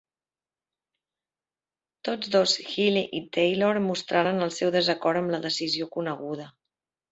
[2.09, 6.53] Tots dos Healy i Taylor mostraren el seu desacord amb la decisió coneguda.